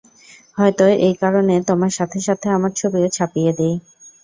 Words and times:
হয়তো 0.57 0.85
এই 1.07 1.15
কারণে 1.21 1.55
তোমার 1.69 1.91
সাথে 1.97 2.19
সাথে 2.27 2.47
আমার 2.57 2.71
ছবিও 2.79 3.07
ছাপিয়ে 3.17 3.51
দেয়। 3.59 3.77